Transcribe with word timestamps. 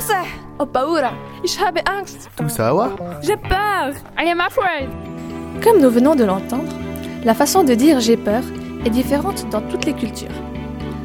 Se? 0.00 0.12
Ho 0.58 0.66
paura. 0.66 1.12
Ich 1.42 1.58
habe 1.58 1.80
Angst. 1.86 2.28
Tout 2.36 2.48
ça 2.48 2.72
va 2.74 2.90
J'ai 3.22 3.36
peur. 3.36 3.92
I 4.18 4.30
am 4.30 4.40
afraid. 4.40 4.88
Comme 5.62 5.80
nous 5.80 5.90
venons 5.90 6.14
de 6.14 6.24
l'entendre, 6.24 6.72
la 7.24 7.34
façon 7.34 7.64
de 7.64 7.74
dire 7.74 8.00
j'ai 8.00 8.16
peur 8.16 8.42
est 8.84 8.90
différente 8.90 9.48
dans 9.50 9.62
toutes 9.62 9.86
les 9.86 9.94
cultures. 9.94 10.28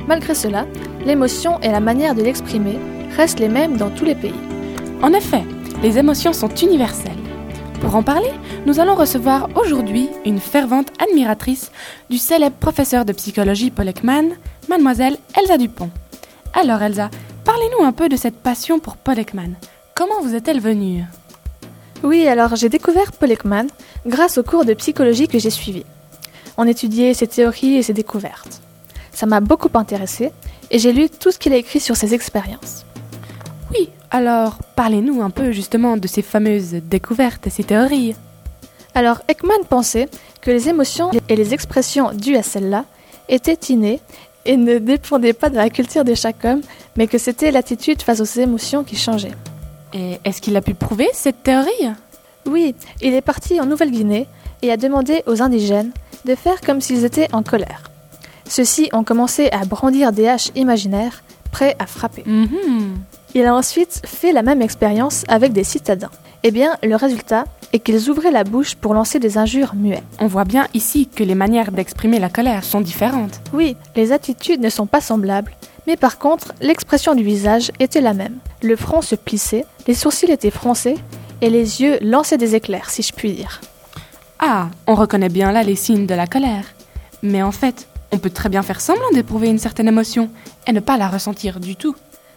Malgré 0.08 0.36
cela, 0.36 0.66
l'émotion 1.06 1.60
et 1.62 1.72
la 1.72 1.79
manière 1.79 2.16
de 2.16 2.22
l'exprimer 2.22 2.78
restent 3.16 3.40
les 3.40 3.48
mêmes 3.48 3.77
dans 3.77 3.89
tous 3.89 4.05
les 4.05 4.16
pays. 4.16 4.34
En 5.02 5.13
effet, 5.13 5.43
les 5.81 5.97
émotions 5.97 6.33
sont 6.33 6.49
universelles. 6.49 7.18
Pour 7.79 7.95
en 7.95 8.04
parler, 8.04 8.31
nous 8.65 8.79
allons 8.79 8.95
recevoir 8.95 9.49
aujourd'hui 9.55 10.09
une 10.25 10.39
fervente 10.39 10.89
admiratrice 11.02 11.71
du 12.09 12.18
célèbre 12.18 12.57
professeur 12.57 13.05
de 13.05 13.13
psychologie 13.13 13.71
Paul 13.71 13.88
Ekman, 13.88 14.31
mademoiselle 14.70 15.18
Elsa 15.39 15.57
Dupont. 15.57 15.89
Alors 16.54 16.81
Elsa, 16.83 17.09
parlez-nous 17.44 17.86
un 17.86 17.92
peu 17.92 18.10
de 18.10 18.16
cette 18.16 18.38
passion 18.38 18.80
pour 18.80 18.98
Paul 18.98 19.20
Ekman. 19.20 19.54
Comment 19.96 20.21
vous 20.21 20.36
est-elle 20.36 20.60
venue? 20.60 21.04
Oui, 22.04 22.28
alors 22.28 22.56
j'ai 22.56 22.70
découvert 22.70 23.11
Paul 23.11 23.32
Ekman 23.32 23.68
grâce 24.06 24.38
au 24.38 24.43
cours 24.43 24.65
de 24.65 24.74
psychologie 24.74 25.28
que 25.28 25.39
j'ai 25.39 25.50
suivi. 25.50 25.84
On 26.57 26.68
étudiait 26.68 27.14
ses 27.14 27.28
théories 27.28 27.75
et 27.75 27.84
ses 27.84 27.93
découvertes. 27.93 28.62
Ça 29.12 29.25
m'a 29.25 29.39
beaucoup 29.39 29.70
intéressé 29.74 30.32
et 30.70 30.79
j'ai 30.79 30.93
lu 30.93 31.10
tout 31.10 31.32
ce 31.32 31.39
qu'il 31.39 31.54
a 31.54 31.57
écrit 31.57 31.79
sur 31.79 31.96
ses 31.96 32.14
expériences. 32.14 32.86
Oui, 33.72 33.89
alors 34.09 34.58
parlez-nous 34.76 35.22
un 35.22 35.30
peu 35.30 35.52
justement 35.52 35.98
de 35.98 36.08
ces 36.08 36.22
fameuses 36.22 36.73
découvertes 36.73 37.48
et 37.48 37.52
ces 37.52 37.64
théories. 37.64 38.16
Alors 38.95 39.22
Ekman 39.28 39.64
pensait 39.70 40.09
que 40.42 40.52
les 40.52 40.70
émotions 40.70 41.12
et 41.30 41.36
les 41.36 41.53
expressions 41.53 42.12
dues 42.12 42.36
à 42.36 42.44
celles-là 42.44 42.86
étaient 43.30 43.53
innées 43.70 44.02
et 44.45 44.58
ne 44.58 44.80
dépendaient 44.80 45.33
pas 45.33 45.50
de 45.50 45.55
la 45.55 45.69
culture 45.69 46.03
de 46.03 46.16
chaque 46.16 46.44
homme, 46.45 46.61
mais 46.95 47.08
que 47.08 47.17
c'était 47.17 47.52
l'attitude 47.52 48.02
face 48.02 48.19
aux 48.19 48.39
émotions 48.39 48.83
qui 48.83 48.95
changeait. 48.95 49.36
Et 49.94 50.19
est-ce 50.25 50.41
qu'il 50.41 50.55
a 50.55 50.61
pu 50.61 50.73
prouver 50.73 51.09
cette 51.14 51.44
théorie? 51.44 51.89
Oui, 52.45 52.75
il 53.02 53.14
est 53.14 53.22
parti 53.22 53.59
en 53.59 53.66
Nouvelle-Guinée 53.66 54.28
et 54.61 54.72
a 54.72 54.78
demandé 54.78 55.23
aux 55.28 55.42
indigènes 55.42 55.92
de 56.25 56.36
faire 56.36 56.61
comme 56.61 56.81
s'ils 56.81 57.06
étaient 57.06 57.28
en 57.33 57.44
colère. 57.44 57.83
Ceux-ci 58.48 58.89
ont 58.94 59.03
commencé 59.03 59.50
à 59.52 59.66
brandir 59.66 60.11
des 60.11 60.28
haches 60.28 60.52
imaginaires, 60.55 61.23
prêts 61.52 61.76
à 61.80 61.86
frapper. 61.86 62.23
Mhm. 62.26 62.98
Il 63.33 63.45
a 63.45 63.55
ensuite 63.55 64.02
fait 64.05 64.33
la 64.33 64.42
même 64.42 64.61
expérience 64.61 65.23
avec 65.28 65.53
des 65.53 65.64
citadins. 65.64 66.09
Eh 66.44 66.52
bien, 66.52 66.78
le 66.83 66.95
résultat 66.95 67.45
est 67.73 67.80
qu'ils 67.80 68.09
ouvraient 68.09 68.31
la 68.31 68.44
bouche 68.44 68.75
pour 68.75 68.94
lancer 68.94 69.19
des 69.19 69.38
injures 69.38 69.75
muettes. 69.75 70.03
On 70.19 70.27
voit 70.27 70.45
bien 70.45 70.67
ici 70.73 71.08
que 71.08 71.23
les 71.23 71.36
manières 71.36 71.72
d'exprimer 71.72 72.19
la 72.19 72.30
colère 72.30 72.64
sont 72.64 72.81
différentes. 72.81 73.41
Oui, 73.53 73.75
les 73.95 74.11
attitudes 74.11 74.61
ne 74.61 74.69
sont 74.69 74.88
pas 74.88 75.02
semblables, 75.02 75.52
mais 75.88 75.97
par 75.97 76.17
contre, 76.17 76.53
l'expression 76.61 77.16
du 77.16 77.23
visage 77.23 77.72
était 77.80 78.02
la 78.02 78.14
même. 78.14 78.38
Le 78.61 78.75
front 78.75 79.02
se 79.02 79.16
plissait, 79.16 79.66
les 79.88 79.94
sourcils 79.94 80.31
étaient 80.31 80.52
froncés, 80.52 80.97
et 81.42 81.49
les 81.49 81.81
yeux 81.81 81.97
lançaient 82.02 82.38
des 82.38 82.55
éclairs, 82.55 82.89
si 82.89 83.02
je 83.02 83.14
puis 83.14 83.33
dire. 83.33 83.61
Ah, 84.39 84.69
on 84.88 84.95
reconnaît 84.95 85.30
bien 85.30 85.52
là 85.52 85.64
les 85.64 85.75
signes 85.75 86.05
de 86.05 86.14
la 86.14 86.27
colère. 86.27 86.66
Mais 87.23 87.44
en 87.44 87.52
fait, 87.52 87.88
on 88.11 88.17
peut 88.17 88.30
très 88.30 88.49
bien 88.49 88.64
faire 88.64 88.81
semblant 88.81 89.09
d'éprouver 89.14 89.49
une 89.49 89.59
certaine 89.59 89.88
émotion 89.88 90.30
et 90.67 90.73
ne 90.73 90.80
pas 90.80 90.97
la 90.97 91.08
ressentir 91.08 91.59
du 91.59 91.75
tout. 91.75 91.95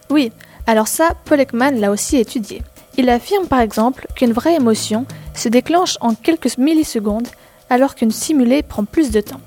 Oui, 0.09 0.31
alors 0.67 0.87
ça, 0.87 1.13
Paul 1.25 1.39
Ekman 1.39 1.79
l'a 1.79 1.91
aussi 1.91 2.17
étudié. 2.17 2.61
Il 2.97 3.09
affirme 3.09 3.47
par 3.47 3.59
exemple 3.59 4.07
qu'une 4.15 4.31
vraie 4.31 4.55
émotion 4.55 5.05
se 5.33 5.49
déclenche 5.49 5.97
en 6.01 6.15
quelques 6.15 6.57
millisecondes, 6.57 7.27
alors 7.69 7.95
qu'une 7.95 8.11
simulée 8.11 8.63
prend 8.63 8.85
plus 8.85 9.11
de 9.11 9.21
temps. 9.21 9.41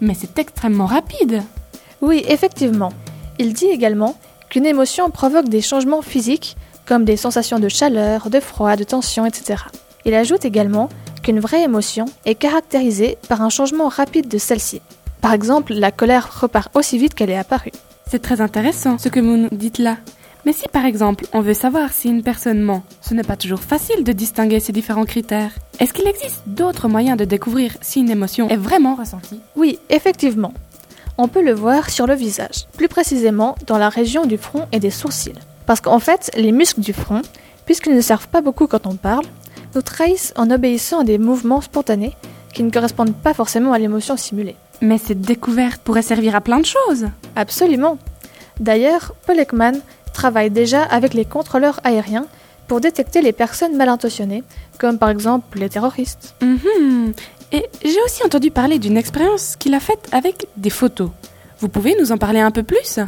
Mais 0.00 0.14
c'est 0.14 0.38
extrêmement 0.38 0.86
rapide. 0.86 1.42
Oui, 2.00 2.24
effectivement. 2.28 2.92
Il 3.38 3.52
dit 3.54 3.66
également 3.66 4.16
qu'une 4.50 4.66
émotion 4.66 5.10
provoque 5.10 5.48
des 5.48 5.62
changements 5.62 6.02
physiques, 6.02 6.56
comme 6.84 7.04
des 7.04 7.16
sensations 7.16 7.58
de 7.58 7.68
chaleur, 7.68 8.28
de 8.28 8.40
froid, 8.40 8.76
de 8.76 8.84
tension, 8.84 9.24
etc. 9.24 9.62
Il 10.04 10.14
ajoute 10.14 10.44
également 10.44 10.88
qu'une 11.22 11.40
vraie 11.40 11.62
émotion 11.62 12.06
est 12.26 12.34
caractérisée 12.34 13.16
par 13.28 13.40
un 13.40 13.48
changement 13.48 13.88
rapide 13.88 14.28
de 14.28 14.38
celle-ci. 14.38 14.82
Par 15.20 15.32
exemple, 15.32 15.72
la 15.72 15.92
colère 15.92 16.40
repart 16.40 16.76
aussi 16.76 16.98
vite 16.98 17.14
qu'elle 17.14 17.30
est 17.30 17.38
apparue. 17.38 17.70
C'est 18.10 18.20
très 18.20 18.40
intéressant 18.40 18.98
ce 18.98 19.08
que 19.08 19.20
vous 19.20 19.36
nous 19.36 19.48
dites 19.52 19.78
là. 19.78 19.96
Mais 20.44 20.52
si 20.52 20.68
par 20.68 20.84
exemple 20.84 21.26
on 21.32 21.40
veut 21.40 21.54
savoir 21.54 21.92
si 21.92 22.08
une 22.08 22.22
personne 22.22 22.60
ment, 22.60 22.82
ce 23.00 23.14
n'est 23.14 23.22
pas 23.22 23.36
toujours 23.36 23.60
facile 23.60 24.04
de 24.04 24.12
distinguer 24.12 24.60
ces 24.60 24.72
différents 24.72 25.04
critères. 25.04 25.52
Est-ce 25.78 25.92
qu'il 25.92 26.08
existe 26.08 26.42
d'autres 26.46 26.88
moyens 26.88 27.16
de 27.16 27.24
découvrir 27.24 27.76
si 27.80 28.00
une 28.00 28.10
émotion 28.10 28.48
est 28.48 28.56
vraiment 28.56 28.94
ressentie? 28.94 29.40
Oui, 29.56 29.78
effectivement. 29.88 30.52
On 31.18 31.28
peut 31.28 31.42
le 31.42 31.52
voir 31.52 31.90
sur 31.90 32.06
le 32.06 32.14
visage, 32.14 32.66
plus 32.76 32.88
précisément 32.88 33.54
dans 33.66 33.78
la 33.78 33.88
région 33.88 34.26
du 34.26 34.38
front 34.38 34.66
et 34.72 34.80
des 34.80 34.90
sourcils. 34.90 35.34
Parce 35.66 35.80
qu'en 35.80 35.98
fait, 35.98 36.30
les 36.36 36.52
muscles 36.52 36.80
du 36.80 36.92
front, 36.92 37.22
puisqu'ils 37.66 37.94
ne 37.94 38.00
servent 38.00 38.28
pas 38.28 38.40
beaucoup 38.40 38.66
quand 38.66 38.86
on 38.86 38.96
parle, 38.96 39.26
nous 39.74 39.82
trahissent 39.82 40.32
en 40.36 40.50
obéissant 40.50 41.00
à 41.00 41.04
des 41.04 41.18
mouvements 41.18 41.60
spontanés 41.60 42.16
qui 42.52 42.62
ne 42.62 42.70
correspondent 42.70 43.14
pas 43.14 43.34
forcément 43.34 43.72
à 43.72 43.78
l'émotion 43.78 44.16
simulée. 44.16 44.56
Mais 44.80 44.98
cette 44.98 45.20
découverte 45.20 45.80
pourrait 45.82 46.02
servir 46.02 46.34
à 46.34 46.40
plein 46.40 46.58
de 46.58 46.66
choses. 46.66 47.06
Absolument. 47.36 47.98
D'ailleurs, 48.58 49.14
Paul 49.26 49.38
Ekman 49.38 49.80
travaille 50.22 50.50
déjà 50.50 50.84
avec 50.84 51.14
les 51.14 51.24
contrôleurs 51.24 51.80
aériens 51.82 52.26
pour 52.68 52.80
détecter 52.80 53.22
les 53.22 53.32
personnes 53.32 53.76
mal 53.76 53.88
intentionnées, 53.88 54.44
comme 54.78 54.96
par 54.96 55.10
exemple 55.10 55.58
les 55.58 55.68
terroristes. 55.68 56.36
Mhm. 56.40 57.12
Et 57.50 57.64
j'ai 57.84 58.02
aussi 58.06 58.22
entendu 58.24 58.52
parler 58.52 58.78
d'une 58.78 58.96
expérience 58.96 59.56
qu'il 59.56 59.74
a 59.74 59.80
faite 59.80 60.08
avec 60.12 60.46
des 60.56 60.70
photos. 60.70 61.10
Vous 61.58 61.68
pouvez 61.68 61.96
nous 62.00 62.12
en 62.12 62.18
parler 62.18 62.38
un 62.38 62.52
peu 62.52 62.62
plus? 62.62 63.00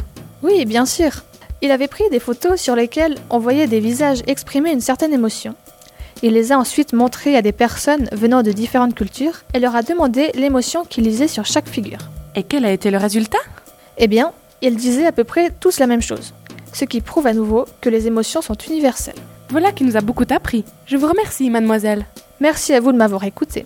Oui, 0.43 0.65
bien 0.65 0.85
sûr. 0.85 1.23
Il 1.61 1.71
avait 1.71 1.87
pris 1.87 2.03
des 2.11 2.19
photos 2.19 2.59
sur 2.59 2.75
lesquelles 2.75 3.15
on 3.29 3.39
voyait 3.39 3.67
des 3.67 3.79
visages 3.79 4.21
exprimer 4.27 4.71
une 4.73 4.81
certaine 4.81 5.13
émotion. 5.13 5.55
Il 6.21 6.33
les 6.33 6.51
a 6.51 6.59
ensuite 6.59 6.91
montrées 6.91 7.37
à 7.37 7.41
des 7.41 7.53
personnes 7.53 8.09
venant 8.11 8.43
de 8.43 8.51
différentes 8.51 8.93
cultures 8.93 9.37
et 9.53 9.59
leur 9.59 9.73
a 9.73 9.83
demandé 9.83 10.31
l'émotion 10.33 10.83
qu'ils 10.83 11.05
lisaient 11.05 11.29
sur 11.29 11.45
chaque 11.45 11.69
figure. 11.69 12.09
Et 12.35 12.43
quel 12.43 12.65
a 12.65 12.73
été 12.73 12.91
le 12.91 12.97
résultat? 12.97 13.43
Eh 13.97 14.07
bien, 14.07 14.33
ils 14.61 14.75
disaient 14.75 15.05
à 15.05 15.13
peu 15.13 15.23
près 15.23 15.49
tous 15.61 15.79
la 15.79 15.87
même 15.87 16.01
chose, 16.01 16.33
ce 16.75 16.83
qui 16.83 16.99
prouve 16.99 17.25
à 17.25 17.33
nouveau 17.33 17.65
que 17.79 17.89
les 17.89 18.05
émotions 18.05 18.41
sont 18.41 18.57
universelles. 18.67 19.15
Voilà 19.49 19.71
qui 19.71 19.85
nous 19.85 19.95
a 19.95 20.01
beaucoup 20.01 20.25
appris. 20.29 20.65
Je 20.85 20.97
vous 20.97 21.07
remercie, 21.07 21.49
mademoiselle. 21.49 22.05
Merci 22.41 22.73
à 22.73 22.81
vous 22.81 22.91
de 22.91 22.97
m'avoir 22.97 23.23
écouté. 23.23 23.63